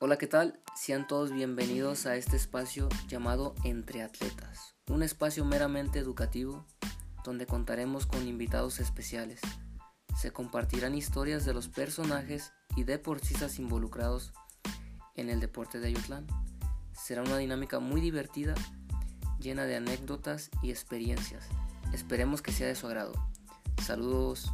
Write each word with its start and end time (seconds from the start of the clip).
Hola, 0.00 0.18
¿qué 0.18 0.26
tal? 0.26 0.60
Sean 0.74 1.06
todos 1.06 1.30
bienvenidos 1.30 2.04
a 2.06 2.16
este 2.16 2.36
espacio 2.36 2.88
llamado 3.06 3.54
Entre 3.62 4.02
Atletas, 4.02 4.74
un 4.88 5.04
espacio 5.04 5.44
meramente 5.44 6.00
educativo 6.00 6.66
donde 7.22 7.46
contaremos 7.46 8.04
con 8.04 8.26
invitados 8.26 8.80
especiales. 8.80 9.40
Se 10.20 10.32
compartirán 10.32 10.96
historias 10.96 11.44
de 11.44 11.54
los 11.54 11.68
personajes 11.68 12.52
y 12.74 12.82
deportistas 12.82 13.60
involucrados 13.60 14.32
en 15.14 15.30
el 15.30 15.38
deporte 15.38 15.78
de 15.78 15.86
Ayutlán. 15.86 16.26
Será 16.92 17.22
una 17.22 17.38
dinámica 17.38 17.78
muy 17.78 18.00
divertida, 18.00 18.54
llena 19.38 19.64
de 19.64 19.76
anécdotas 19.76 20.50
y 20.60 20.70
experiencias. 20.70 21.46
Esperemos 21.92 22.42
que 22.42 22.52
sea 22.52 22.66
de 22.66 22.74
su 22.74 22.88
agrado. 22.88 23.12
Saludos. 23.80 24.52